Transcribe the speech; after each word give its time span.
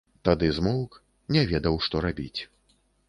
Тады 0.27 0.47
змоўк, 0.59 0.97
не 1.37 1.43
ведаў, 1.51 1.77
што 1.89 2.05
рабіць. 2.07 2.41